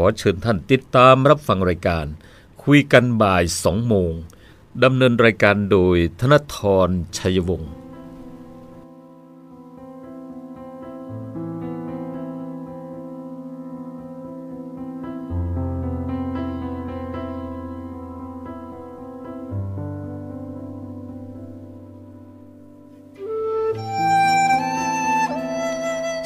[0.00, 2.06] อเชิญท่านติดตามรับฟังรายการ
[2.62, 4.12] คุยกันบ่าย 2 โมง
[4.84, 7.72] ดำเนินรายการโดยธนทรชัยวงศ์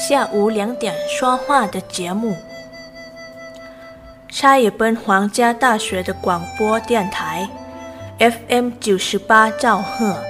[0.07, 2.48] 下午两点说话的节目。
[4.40, 7.46] 差一本皇家大学的广播电台
[8.20, 10.29] ，FM 九十八兆赫。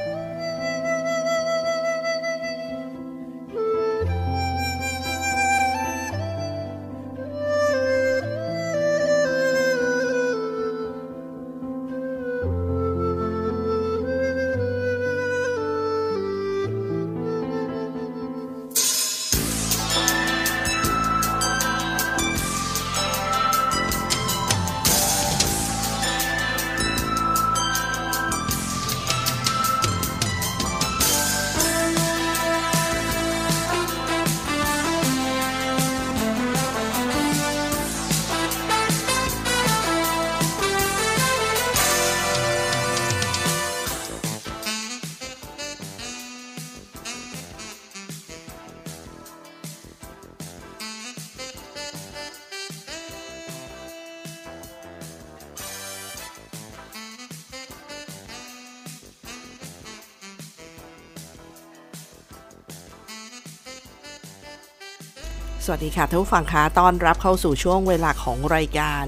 [65.72, 69.06] วัสดีค่ะท่านผู้ฟังคะต้อนรับเข้าสู่ช่วงเวลาของรายการ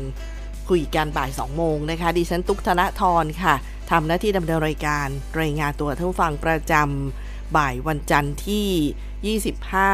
[0.69, 3.53] คุยกันบ่าย 2 โมงนะคะ ดิฉันตุ๊กธนทรค่ะ
[3.91, 5.07] ทำหน้าที่ดำเนินรายการ
[5.41, 9.37] รายงานตัวท่านผู้ฟังประจำบ่ายวันจันทร์ที่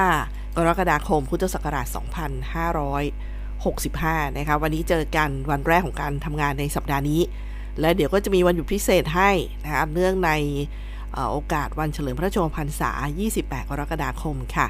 [0.05, 1.87] 25 กรกฎาคมพุทธศักราช
[3.11, 7.21] 2565 นะคะ วันนี้เจอกันวันแรกของการทำงานในสัปดาห์นี้
[7.79, 9.31] และเดี๋ยวก็จะมีวันหยุดพิเศษให้
[9.63, 10.31] นะคะเนื่องใน
[11.31, 12.91] โอกาสวันเฉลิมพระชนมพรรษา
[13.31, 14.67] 28 กรกฎาคมค่ะ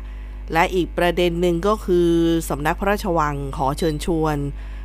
[0.53, 2.09] และอีกประเด็นหนึ่งก็คือ
[2.50, 4.38] สำนักพระราชวังขอเชิญชวน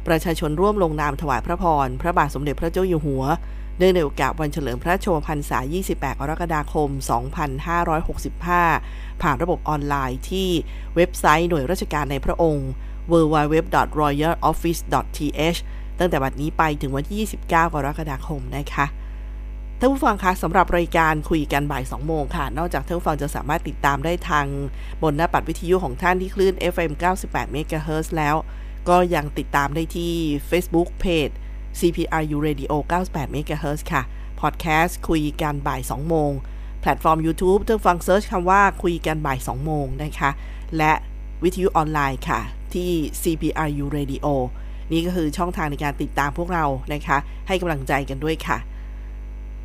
[0.09, 3.25] ประชาชนร่วมลงนามถวายพระพร พระบาทสมเด็จพระเจ้าอยู่หัว
[3.79, 5.59] เนื่องในโอกาสวันเฉลิมพระชนมพรรษา
[5.91, 6.89] 28 กรกฎาคม
[8.65, 10.49] 2565 ผ่านระบบออนไลน์ที่
[10.97, 12.69] เว็บไซต์หน่วยราชการในพระองค์
[13.13, 15.59] www.royaloffice.th
[15.99, 17.55] ตั้งแต่บัดนี้ไปถึงวันที่ 29 ก
[17.87, 18.87] รกฎาคมนะคะ
[19.85, 24.47] ท่านผู้ฟังคะสำหรับรายการคุยกันบ่าย2โมงค่ะ นอกจากท่านผู้ฟังจะสามารถติดตามได้ทาง
[25.03, 26.93] บนหน้าปัดวิทยุของท่านที่คลื่น FM
[27.25, 28.37] 98 MHz แล้ว
[28.89, 30.13] ก็ยังติดตามได้ที่
[30.51, 31.33] Facebook Page
[31.81, 32.73] CPRU Radio
[33.03, 34.03] 98 MHz ค่ะ
[34.41, 36.31] พอดแคสต์คุยกันบ่าย2โมง
[36.81, 40.31] แพลตฟอร์ม YouTube ท่านฟัง search คำว่าคุยกันบ่าย2โมงนะคะ
[40.77, 40.93] และ
[41.45, 42.41] วิทยุออนไลน์ค่ะ
[42.75, 42.91] ที่
[43.23, 44.27] CPRU Radio
[44.93, 47.19] นี่ก็คือช่องทางในการติดตามพวกเรานะคะ
[47.49, 48.59] ให้กำลังใจกันด้วยค่ะ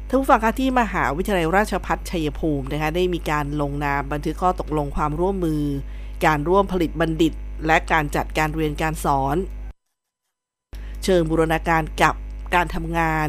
[0.09, 5.63] ท่านผู้ฟังคะที่มหาวิทยาลัยราชพัฒชัยภูมินะคะได้มีการลงนามบันทึกข้อตกลงความร่วมมือ
[6.25, 7.33] การร่วมผลิตบัณฑิต
[7.67, 9.37] และการจัดการเรียนการสอน
[11.03, 12.15] เชิงบูรณาการกับ
[12.55, 13.27] การทำงาน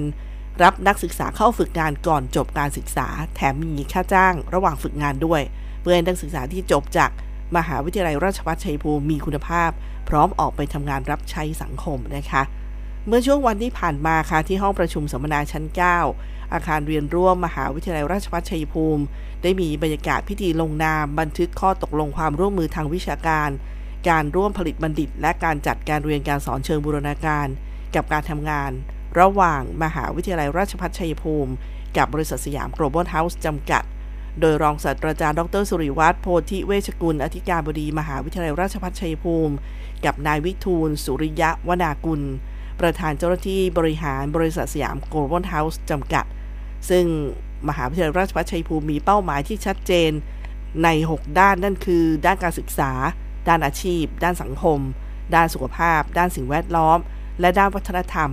[0.63, 5.43] รับนักศึกษาเข้าฝึกงานก่อนจบการศึกษา แถมมีค่าจ้างระหว่างฝึกงานด้วย
[5.81, 7.11] เพื่อให้นักศึกษาที่จบจาก
[7.57, 9.71] มหาวิทยาลัยราชภัฏชัยภูมิมีคุณภาพ
[10.09, 12.43] พร้อมออกไปทำงานรับใช้สังคมนะคะ
[13.07, 15.65] เมื่อช่วงวันที่ผ่านมาค่ะที่ห้องประชุมสัมมนาชั้น
[16.11, 19.03] 9 อาคารเรียนร่วมมหาวิทยาลัยราชภัฏชัยภูมิ
[19.43, 23.51] ได้มีบรรยากาศพิธีลงนาม บันทึกข้อตกลงความร่วมมือทางวิชาการ
[24.09, 27.47] การร่วมผลิตบัณฑิต และการจัดการเรียนการสอนเชิงบูรณาการ
[27.95, 28.71] กับการทำงาน
[29.21, 31.53] ระหว่างมหาวิทยาลัยราชภัฏชัยภูมิ
[31.97, 33.83] กับบริษัทสยาม global house จำกัด
[34.41, 39.55] โดยรองศาสตราจารย์ดรสุริวัฒน์โพธิเวชกุล อธิการบดี มหาวิทยาลัยราชภัฏชัยภูมิ
[40.05, 42.23] กับนายวิทูลสุริยะวนากุล
[42.81, 46.25] ประธานเจ้าหน้าที่บริหารบริษัทสยาม global house จำกัด
[46.91, 47.05] ซึ่ง
[47.69, 50.11] มหาวิทยาลัยราชภัฏชัยภูมิมีเป้าหมายที่ชัดเจน
[50.85, 52.93] ใน 6 ด้านนั่นคือ ด้านการศึกษา
[53.49, 54.81] ด้านอาชีพ ด้านสังคม
[55.35, 56.99] ด้านสุขภาพ ด้านสิ่งแวดล้อม
[57.41, 58.31] และด้านวัฒนธรรม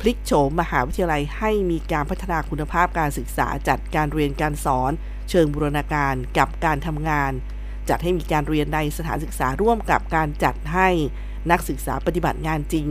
[0.00, 4.92] พลิกโฉมมหาวิทยาลัยให้มีการพัฒนาคุณภาพการศึกษา จัดการเรียนการสอน
[5.30, 7.32] เชิงบูรณาการกับการทำงาน
[7.88, 10.88] จัดให้มีการเรียนในสถานศึกษาร่วมกับการจัดให้
[11.50, 12.88] นักศึกษาปฏิบัติงานจริง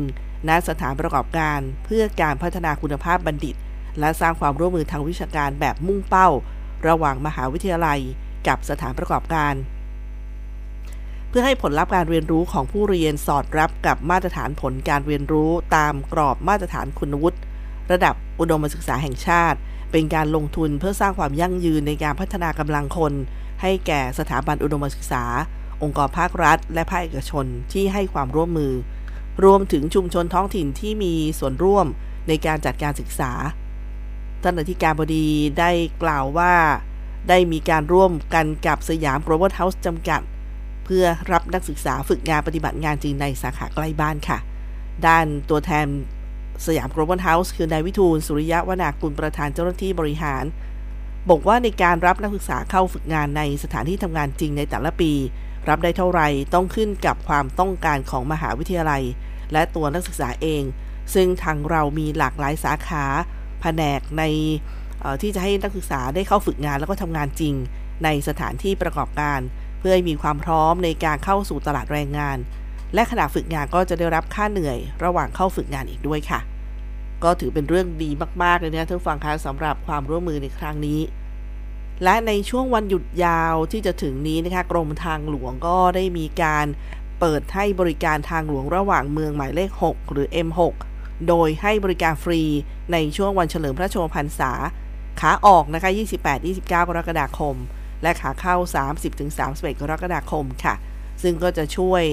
[0.47, 3.55] ณสถานประกอบการเพื่อการพัฒนาคุณภาพบัณฑิต
[3.99, 6.29] และสร้างความร่วมมือทางวิชาการแบบมุ่งเป้า
[6.87, 7.99] ระหว่างมหาวิทยาลัย
[8.47, 9.53] กับสถานประกอบการ
[11.29, 17.37] เพื่อให้ผลลัพธ์การเรียนรู้ของผู้เรียนสอดรับกับมาตรฐานผลการเรียนรู้ตามกรอบมาตรฐานคุณวุฒิ
[17.91, 19.57] ระดับอุดมศึกษาแห่งชาติ
[19.91, 23.13] เป็นการลงทุนเพื่อสร้างความยั่งยืนในการพัฒนากำลังคน
[23.61, 25.23] ให้แก่สถาบันอุดมศึกษา
[25.83, 28.73] องค์กรภาครัฐ และภาคเอกชนที่ให้ความร่วมมือ
[29.43, 31.87] รวมถึงชุมชนท้องถิ่นที่มีส่วนร่วม
[32.27, 33.31] ในการจัดการศึกษา
[34.43, 35.27] ท่านอธิการบดี
[35.59, 35.71] ได้
[36.03, 36.53] กล่าวว่า
[37.29, 40.21] ได้มีการร่วมกันกับสยาม Global House จำกัด
[40.85, 44.37] เพื่อรับนักศึกษาฝึกงานปฏิบัติงานจริงในสาขาใกล้บ้านค่ะ
[45.07, 45.87] ด้านตัวแทน
[46.65, 50.43] สยาม Global House คือนายวิทูล สุริยะวนากุลประธานเจ้าหน้าที่บริหาร
[51.29, 55.11] บอกว่าในการรับนักศึกษาเข้าฝึกงานในสถานที่ทำงานจริงในแต่ละปี
[55.69, 59.03] รับได้เท่าไหร่ต้องขึ้นกับความต้องการของมหาวิทยาลัย
[59.53, 60.63] และตัวนักศึกษาเอง
[61.13, 63.05] ซึ่งทางเรามีหลากหลายสาขา
[63.61, 64.23] แผนกใน
[65.21, 67.53] ที่จะให้นักศึกษาได้เข้าฝึกงานแล้วก็ทำงานจริง
[68.03, 69.39] ในสถานที่ประกอบการ
[69.79, 72.37] เพื่อให้มีความพร้อมในการเข้าสู่ตลาดแรงงาน
[72.93, 76.39] และขณะฝึกงานก็จะได้รับค่าเหนื่อย ระหว่างเข้าฝึกงานอีกด้วยค่ะ
[77.23, 78.09] ก็ถือเป็นเรื่องดี
[78.43, 80.99] มากๆเลยนะท่านฟังคะสำหรับความร่วมมือในครั้งนี้
[82.03, 86.65] และในช่วงวันหยุดยาวที่จะถึงนี้นะคะกรมทางหลวงก็ได้มีการ
[87.19, 90.61] เปิดให้บริการทางหลวงระหว่างเมืองหมายเลข 6 หรือ M6
[91.27, 92.41] โดยให้บริการฟรี
[92.91, 94.51] ในช่วงวันเฉลิมพระชนมพรรษา
[95.19, 95.89] ขาออกนะคะ
[96.35, 97.55] 28-29 กรกฎาคม
[98.03, 98.55] และขาเข้า
[99.17, 100.75] 30-31 กรกฎาคมค่ะ
[101.23, 102.03] ซึ่งก็จะช่วย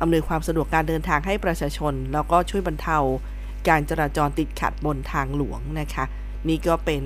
[0.00, 2.98] อำนวยความสะดวกการเดินทางให้ประชาชน แล้วก็ช่วยบรรเทา
[3.68, 6.04] การจราจรติดขัดบนทางหลวงนะคะ
[6.48, 7.02] นี่ก็เป็น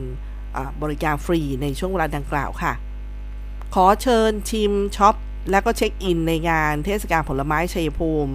[0.82, 2.72] บริการฟรีในช่วงเวลาดังกล่าวค่ะ
[3.74, 5.14] ขอเชิญชิมช็อป
[5.50, 8.32] และก็เช็คอินในงานเทศกาลผลไม้ชัยภูมิ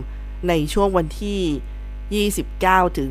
[0.47, 3.09] ในช่วงวันที่ 29 ถึง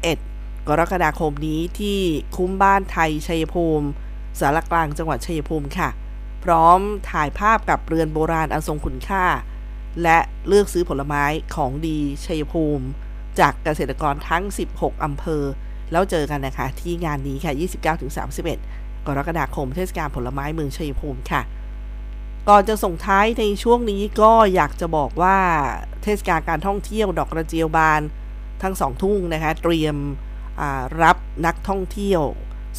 [0.00, 2.00] 31 กรกฎาคมนี้ที่
[2.36, 3.86] คุ้มบ้านไทยชัยภูมิ
[4.38, 5.88] สารกลางจังหวัดชัยภูมิค่ะ
[6.44, 6.80] พร้อม
[7.10, 9.24] ถ่ายภาพกับเรือนโบราณอันทรงคุณค่า
[10.02, 10.18] และ
[10.48, 11.24] เลือกซื้อผลไม้
[11.54, 12.86] ของดีชัยภูมิ
[13.38, 15.44] จากเกษตรกรทั้ง 16 อำเภอ
[15.92, 17.52] แล้วเจอกันนะคะ ที่งานนี้ค่ะ
[18.30, 21.42] 29-31 กรกฎาคมเทศกาลผลไม้เมืองชัยภูมิค่ะ
[22.48, 25.36] ก่อนจะส่งท้ายในช่วงนี้ก็อยากจะบอกว่า
[26.02, 28.02] เทศกาลการท่องเที่ยวดอกกระเจียวบาน
[28.62, 29.96] ทั้งสองทุ่งนะคะ เตรียม
[31.02, 32.22] รับนักท่องเที่ยว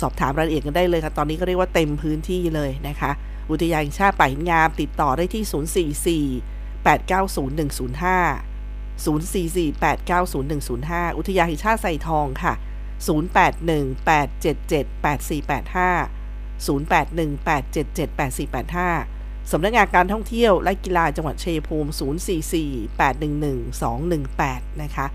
[0.02, 3.12] สอบถามรายละเอียดกันได้เลยค่ะ ตอนนี้ก็เรียกว่าเต็มพื้นที่เลยนะคะ
[3.50, 7.50] อุทยานแห่งชาติป่าหินงามติดต่อได้ที่ 044 890
[7.84, 10.44] 105 044 890
[10.80, 12.54] 105 อุทยานแห่งชาติไซทองค่ะ
[13.08, 16.24] 081 877 8485
[16.66, 21.90] 081 877 8485 สำนักงานการท่องเที่ยวและกีฬาจังหวัดชัยภูมิ
[22.50, 25.06] 044 811 218 นะคะ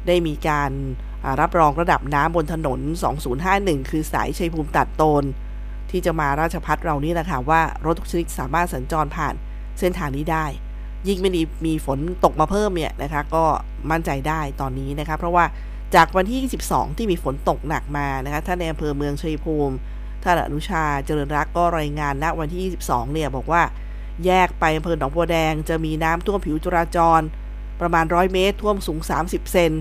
[0.07, 0.71] ได้มีการ
[1.41, 2.81] รับรองระดับน้ำบนถนน
[3.35, 5.25] 2051 คือสายชัยภูมิตัดโตน
[5.91, 9.35] ที่จะมาราชพัฒเรานี่แหละค่ะว่ารถทุกชนิดสามารถสัญจรผ่าน
[9.79, 10.47] เส้นทางนี้ได้
[11.09, 13.45] ยิ่งไม่มีมีฝนตกมาเพิ่มเนี่ยนะคะ ก็
[13.91, 15.45] มั่นใจได้ตอนนี้นะคะ เพราะว่า
[15.95, 19.75] จากวันที่ 22 ที่มีฝนตกหนักมานะคะท่านในอำเภอเมืองชัยภูมิ
[20.23, 23.63] ท่านอนุชาเจริญรักก็รายงานณวันที่ 22 เนี่ยบอกว่า
[24.25, 27.21] แยกไปอำเภอหนองบัวแดงจะมีน้ำท่วมผิวจราจร
[27.81, 29.73] ประมาณ 100 เมตร ท่วมสูง 30 เซน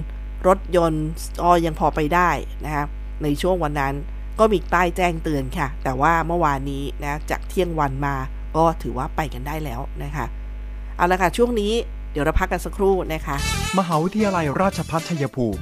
[0.47, 1.05] รถยนต์
[1.41, 2.29] ก็ยังพอไปได้
[2.65, 2.85] นะคะ
[3.23, 3.93] ในช่วงวันนั้น
[4.39, 8.15] ก็มีป้ายแจ้งเตือนค่ะ แต่ว่าเมื่อวานนี้นะจากเที่ยงวันมา
[8.55, 10.25] ก็ถือว่าไปกันได้แล้วนะคะ
[10.95, 11.73] เอาละค่ะช่วงนี้
[12.11, 13.35] เดี๋ยวเราพักกันสักครู่นะคะ
[13.79, 15.61] มหาวิทยาลัยราชภัฏชัยภูมิ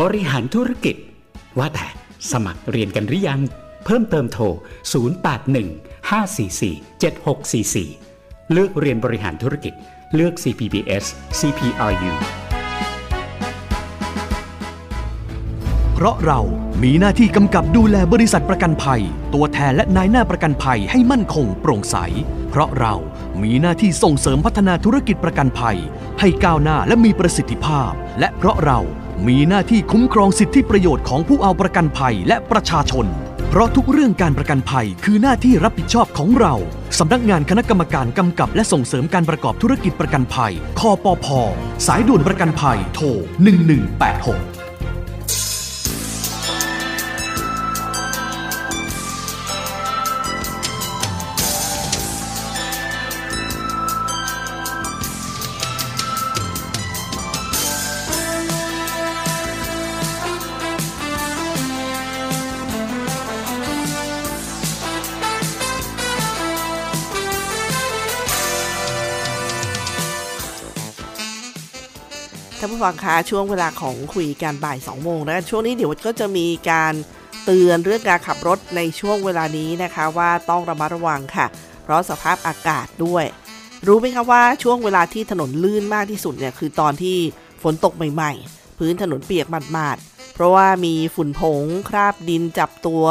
[0.00, 0.96] บริหารธุรกิจ
[1.58, 1.86] ว่าแต่
[2.32, 3.40] สมัครเรียนกันหรือยัง
[3.84, 4.44] เพิ่มเติมโทร
[5.32, 9.74] 081 544 7644 เลือกเรียนบริหารธุรกิจ
[10.14, 11.04] เลือก CPBS
[11.38, 12.12] CPRU
[15.94, 16.40] เพราะเรา
[16.82, 19.02] มีหน้าที่กำกับดูแลบริษัทประกันภัย
[19.34, 21.96] ตัวแทนและนายหน้าประกันภัยให้มั่นคงโปร่งใส
[22.50, 22.94] เพราะเรา
[23.42, 25.78] มีหน้าที่ส่งเสริมพัฒนาธุรกิจประกันภัย
[26.20, 28.80] ให้ก้าวหน้าและมีประสิทธิภาพ และเพราะเรา
[29.26, 33.06] มีหน้าที่คุ้มครองสิทธิประโยชน์ของผู้เอาประกันภัยและประชาชน
[33.48, 36.54] เพราะทุกเรื่องการประกันภัยคือหน้าที่รับผิดชอบของเรา
[36.98, 41.26] สำนักงานคณะกรรมการกำกับและส่งเสริมการประกอบธุรกิจประกันภัย คอปพ
[41.86, 43.04] สายด่วนประกันภัย โทร
[43.84, 44.57] 1186
[72.78, 76.94] ผู้ฟังคะช่วงเวลาของคุยกันบ่าย2โมงนะช่วงนี้เดี๋ยวก็จะมีการ
[77.44, 81.46] เตือนเรื่องการขับรถในช่วงเวลานี้นะคะว่าต้องระมัดระวังค่ะ
[81.82, 83.24] เพราะสภาพอากาศด้วย
[83.86, 87.16] รู้ไหมคะว่าช่วงเวลาที่ถนนลื่นมากที่สุดเนี่ยคือตอนที่
[87.62, 93.04] ฝนตกใหม่ๆ พื้นถนนเปียกหมาดๆเพราะว่ามีฝุ่นผงคราบดินจับตัว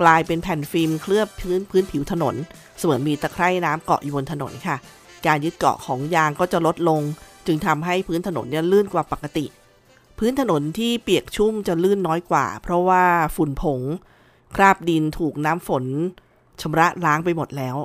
[0.00, 2.34] กลายเป็นแผ่นฟิล์มเคลือบพื้นพื้นผิวถนน
[2.78, 4.76] เสมือนมีตะไคร่น้ำเกาะอยู่บนถนนค่ะ
[5.26, 7.02] การยึดเกาะของยางก็จะลดลง
[7.48, 9.46] จึงทำให้พื้นถนนเนี่ยลื่นกว่าปกติ
[10.18, 13.04] พื้นถนนที่เปียกชุ่มจะลื่นน้อยกว่า เพราะว่า
[13.36, 13.80] ฝุ่นผง
[14.54, 15.84] คราบดินถูกน้ำฝน
[16.60, 17.76] ชำระล้างไปหมดแล้ว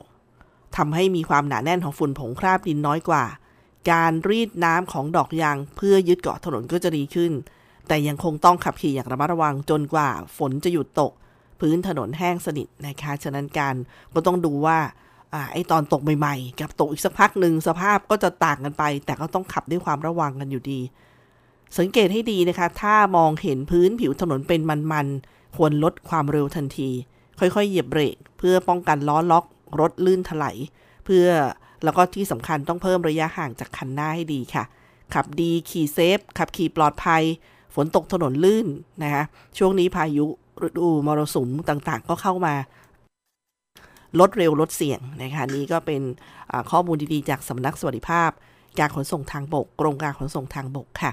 [0.78, 3.24] ทำให้มีความหนาแน่นของฝุ่นผงคราบดินน้อยกว่า
[3.92, 7.32] การรีดน้ำของดอกยางเพื่อยึดเกาะถนนก็จะดีขึ้น
[7.88, 11.12] แต่ยังคงต้องขับขี่อย่างระมัดระวังจนกว่าฝนจะหยุดตก
[11.60, 13.76] พื้นถนนแห้งสนิทนะคะ ฉะนั้นการ
[14.14, 14.80] ก็ต้องดูว่า
[15.34, 20.80] อไอตอนตกใหม่ๆ กับตกอีกสักพักหนึ่งสภาพก็จะต่างกันไป แต่ก็ต้องขับด้วยความระวังกันอยู่ดี
[21.78, 24.62] สังเกตให้ดีนะคะ ถ้ามองเห็นพื้นผิวถนนเป็น
[24.92, 26.90] มันๆ ควรลดความเร็วทันที
[27.40, 29.46] ค่อยๆ เหยียบเบรก เพื่อป้องกันล้อล็อก
[29.80, 30.58] รถลื่นถลาย
[31.06, 31.26] เพื่อ
[31.84, 34.64] แล้วก็ที่สำคัญต้องเพิ่มระยะห่างจากคันหน้าให้ดีค่ะ
[35.14, 37.24] ขับดีขี่เซฟ ขับขี่ปลอดภัย
[37.76, 38.68] ฝนตกถนนลื่น
[39.04, 39.24] นะคะ
[39.58, 40.26] ช่วงนี้พายุ
[40.66, 42.54] ฤดูมรสุมต่างๆ ก็เข้ามา
[44.20, 46.02] ลดเร็วลดเสี่ยงนะคะนี่ก็เป็น
[46.72, 48.30] ข้อมูลดีๆ จากสำนักสวัสดิภาพ
[48.80, 51.12] การขนส่งทางบก กรมการขนส่งทางบกค่ะ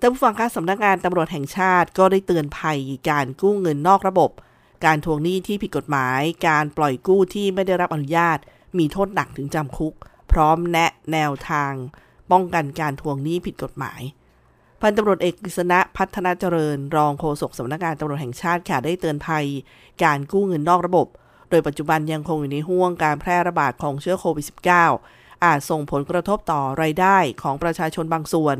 [0.00, 2.78] ท่านผู้ฟังคะสำนักงานตำรวจแห่งชาติก็ได้เตือนภัย
[3.10, 4.30] การกู้เงินนอกระบบ
[4.86, 8.38] การทวงหนี้ที่ผิดกฎหมาย การปล่อยกู้ที่ไม่ได้รับอนุญาต
[8.78, 9.94] มีโทษหนักถึงจำคุก
[10.32, 11.72] พร้อมแนะแนวทาง
[12.30, 14.00] ป้องกันการทวงหนี้ผิดกฎหมาย
[14.80, 19.46] พันตำรวจเอกกฤษณะพัฒนาเจริญ รองโฆษกสำนักงานตำรวจแห่งชาติค่ะได้เตือนภัย
[20.04, 21.06] การกู้เงินนอกระบบ
[21.50, 24.46] โดยปัจจุบันยังคงอยู่ในห่วงการแพร่ระบาดของเชื้อโควิด
[24.94, 28.56] -19 อาจส่งผลกระทบต่อรายได้ของประชาชนบางส่วน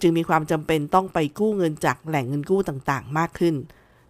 [0.00, 3.54] จึงมีความจำเป็นต้องไปกู้เงินจากแหล่งเงินกู้ต่างๆ มากขึ้น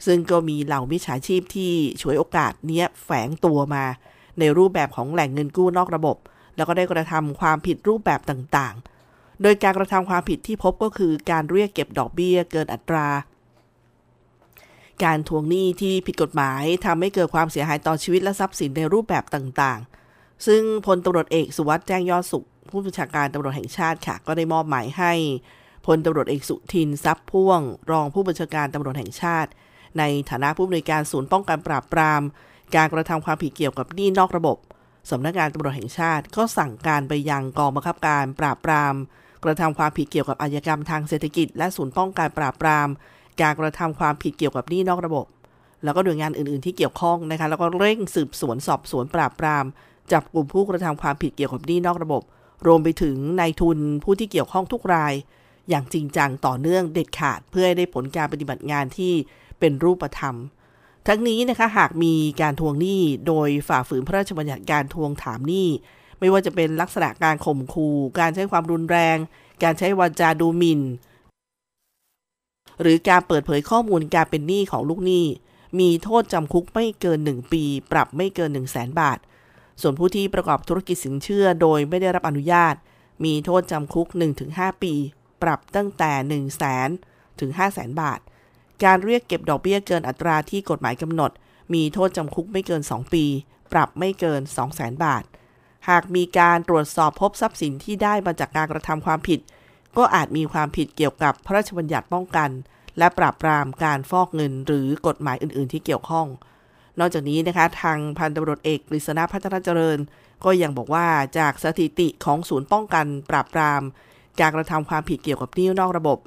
[0.06, 3.84] ซึ่งก็มีเหล่ามิจฉาชีพที่ฉวยโอกาสเนี้ยแฝงตัวมา
[4.38, 6.16] ในรูปแบบของแหล่งเงินกู้นอกระบบ
[6.56, 13.06] แล้วก็ได้กระทำความผิดรูปแบบต่างๆ โดยการกระทำความผิดที่พบก็คือการเรียกเก็บดอกเบี้ยเกินอัตรา
[15.04, 25.12] การทวงหนี้ที่ผิดกฎหมายทำให้เกิดความเสียหายต่อชีวิตและทรัพย์สินในรูปแบบต่างๆ ซึ่งพลตำรวจเอกสุวัสด์แจ้งยอดสุข ผู้บัญชาการตำรวจแห่งชาติค่ะ ก็ได้มอบหมายให้
[25.86, 27.60] พลตำรวจเอกสุทินทรัพย์พ่วง
[27.90, 29.50] รองผู้บัญชาการตำรวจแห่งชาติ
[29.98, 32.22] ในฐานะผู้อำนวยการศูนย์ป้องกันปราบปราม
[32.76, 34.56] การกระทำความผิดเกี่ยวกับหนี้นอกระบบ
[35.10, 38.94] สำนักงานตำรวจแห่งชาติ ก็สั่งการไปยังกองบังคับการปราบปราม
[39.44, 42.88] กระทำความผิดเกี่ยวกับอาชญากรรมทางเศรษฐกิจ และศูนย์ป้องกันปราบปราม
[43.40, 45.26] การกระทำความผิดเกี่ยวกับหนี้นอกระบบ
[45.84, 49.64] แล้วก็หน่วยงานอื่น ๆที่เกี่ยวข้องนะคะแล้วก็เร่งสืบสวนสอบสวนปราบปราม
[50.12, 52.22] จับกลุ่มผู้กระทำความผิดเกี่ยวกับหนี้นอกระบบ
[52.66, 55.14] รวมไปถึงนายทุนผู้ที่เกี่ยวข้องทุกราย
[55.68, 59.12] อย่างจริงจังต่อเนื่องเด็ดขาด เพื่อให้ได้ผลการปฏิบัติงานที่
[59.58, 60.34] เป็นรูปธรรม
[61.06, 65.68] ทั้งนี้นะคะหากมีการทวงหนี้โดยฝ่าฝืนพระราชบัญญัติการทวงถามหนี้
[66.18, 69.16] ไม่ว่าจะเป็นลักษณะการข่มขู่ การใช้ความรุนแรง
[69.62, 70.80] การใช้วาจาดูหมิน่น
[72.80, 75.26] หรือการเปิดเผยข้อมูลการเป็นหนี้ของลูกหนี้
[75.80, 79.18] มีโทษจำคุกไม่เกิน 1 ปี ปรับไม่เกิน 1 0 0 0 0แสนบาท
[79.80, 82.74] ส่วนผู้ที่ประกอบธุรกิจสินเชื่อโดยไม่ได้รับอนุญาต
[83.24, 84.06] มีโทษจำคุก
[84.44, 84.94] 1-5 ปี
[85.42, 86.88] ปรับตั้งแต่ 1 0 0 0 0แสน
[87.40, 88.20] ถึง5 0 0แสนบาท
[88.84, 91.30] การเรียกเก็บดอกเบี้ยเกินอัตราที่กฎหมายกำหนด
[91.74, 93.24] มีโทษจำคุกไม่เกิน 2 ปี
[93.72, 95.24] ปรับไม่เกิน 2 0 0แสนบาท
[95.88, 99.40] หากมีการตรวจสอบพบทรัพย์สินที่ได้มาจากการกระทำความผิด
[99.96, 102.50] ก็อาจมีความผิดเกี่ยวกับพระราชบัญญัติป้องกัน
[102.98, 106.26] และปราบปรามการฟอกเงินหรือกฎหมายอื่น ๆ ที่เกี่ยวข้อง
[106.98, 109.98] นอกจากนี้นะคะ ทางพันตำรวจเอกกฤษณะพัฒนาเจริญ
[110.44, 111.06] ก็ยังบอกว่า
[111.38, 113.82] จากสถิติของศูนย์ป้องกันปราบปราม
[114.40, 116.18] การกระทำความผิดเกี่ยวกับหนี้นอกระบบ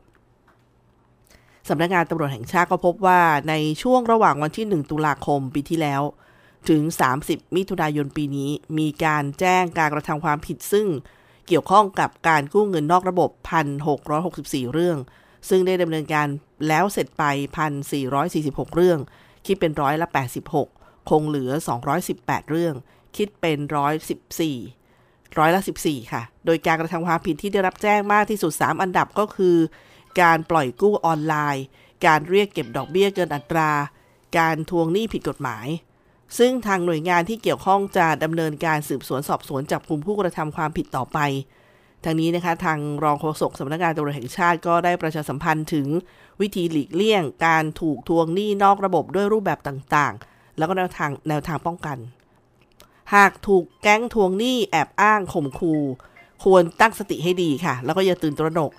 [1.70, 6.02] สำนักงานตำรวจแห่งชาติก็พบว่าในช่วงระหว่างวันที่ 1 ตุลาคมปีที่แล้ว
[6.70, 6.82] ถึง
[7.20, 10.88] 30 มิถุนายนปีนี้ มีการแจ้งการกระทำความผิดซึ่ง
[11.50, 13.30] เกี่ยวข้องกับการกู้เงินนอกระบบ
[14.02, 14.98] 1,664 เรื่อง
[15.50, 16.28] ซึ่งได้ดำเนินการ
[16.68, 17.24] แล้วเสร็จไป
[18.00, 19.00] 1,446 เรื่อง
[19.46, 20.08] คิดเป็นร้อยละ
[20.60, 21.52] 86 คงเหลือ
[22.02, 22.76] 218 เรื่อง
[23.16, 23.94] คิดเป็นร้อย
[24.66, 29.58] 14ร้อยละ 14 ค่ะ โดยการกระทำความผิดที่ได้รับแจ้งมากที่สุด 3 อันดับก็คือ
[30.22, 31.66] การปล่อยกู้ออนไลน์
[32.06, 33.72] การเรียกเก็บดอกเบี้ยเกินอัตรา
[34.38, 35.68] การทวงหนี้ผิดกฎหมาย
[36.38, 41.20] ซึ่งทางหน่วยงานที่เกี่ยวข้องจะดำเนินการสืบสวนสอบสวนจับกลุ่มผู้กระทำความผิดต่อไป
[42.04, 45.88] ทางนี้นะคะทางรองโฆษกสำนักงานตำรวจแห่งชาติก็ได้ประชาสัมพันธ์ถึง
[46.42, 51.98] วิธีหลีกเลี่ยง การถูกทวงหนี้นอกระบบด้วยรูปแบบต่างๆ แล้วก็แนวทางแนวทางป้องกัน
[53.16, 55.82] หากถูกแก๊งทวงหนี้แอบอ้างข่มขู่
[56.44, 58.72] ควรตั้งสติให้ดีค่ะ แล้วก็อย่าตื่นตระหนก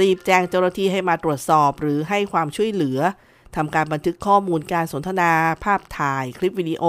[0.00, 2.98] รีบแจ้งเจ้าหน้าที่ให้มาตรวจสอบหรือให้ความช่วยเหลือ
[3.58, 5.30] ทำการบันทึกข้อมูลการสนทนา
[5.64, 6.84] ภาพถ่าย คลิปวิดีโอ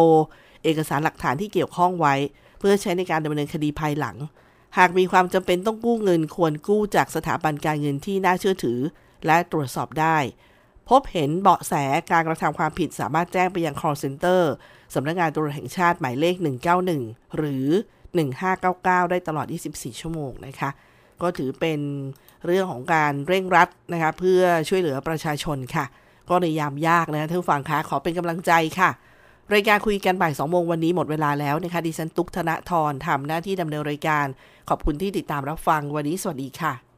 [0.63, 2.15] เอกสารหลักฐานที่เกี่ยวข้องไว้
[2.59, 4.15] เพื่อใช้ในการดำเนินคดีภายหลัง
[4.77, 8.79] หากมีความจำเป็นต้องกู้เงินควรกู้จากสถาบันการเงินที่น่าเชื่อถือ
[9.25, 10.17] และตรวจสอบได้
[10.89, 11.73] พบเห็นเบาะแส
[12.11, 14.41] การกระทำความผิดสามารถแจ้งไปยัง call center
[14.93, 16.35] สำนักงานตำรวจแห่งชาติหมายเลข
[16.85, 17.67] 191 หรือ
[18.35, 20.69] 1599 ได้ตลอด 24 ชั่วโมงนะคะ
[21.21, 21.79] ก็ถือเป็น
[22.45, 25.85] เรื่องของการเร่งรัดนะคะเพื่อช่วยเหลือประชาชนค่ะ
[26.29, 28.89] ก็ในยามยากนะท่านฟังคะขอเป็นกำลังใจค่ะ
[29.53, 34.25] รายการคุยกันบ่ายสองโมงวันนี้หมดเวลาแล้วนะคะดิฉันตุ๊กธนทรทำหน้าที่ดำเนินรายการ
[34.69, 36.88] ขอบคุณที่ติดตามรับฟังวันนี้สวัสดีค่ะ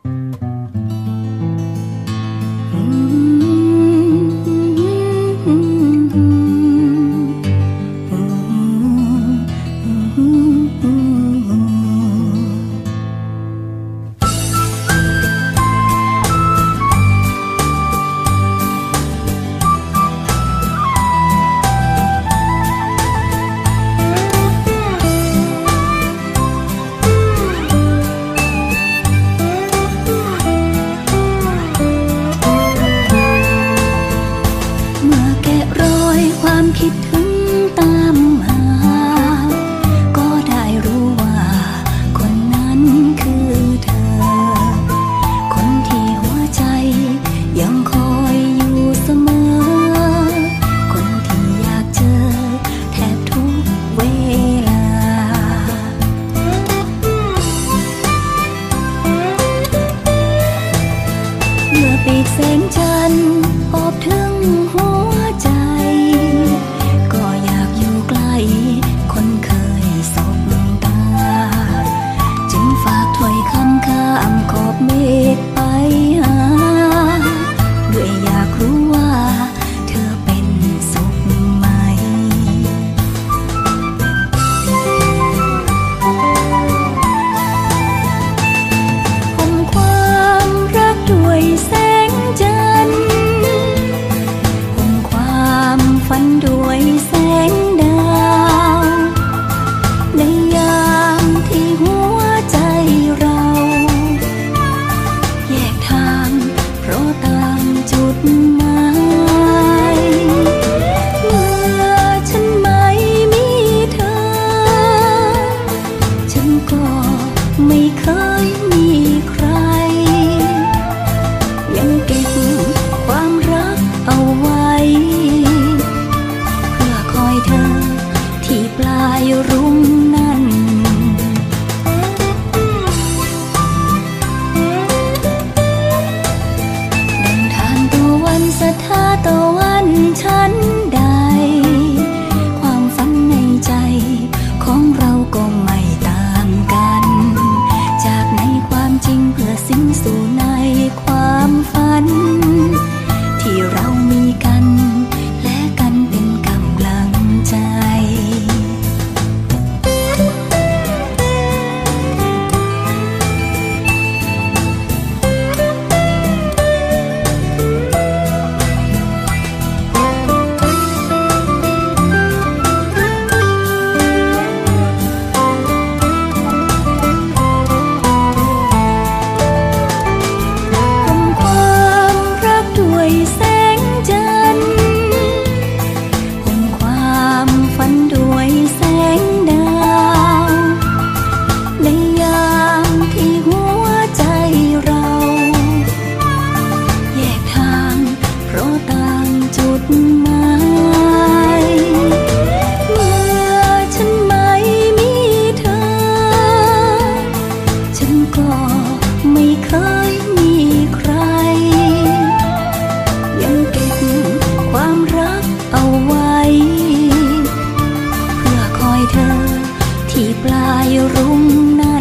[220.24, 221.44] ที่ปลายรุ่ง
[221.82, 222.00] นั้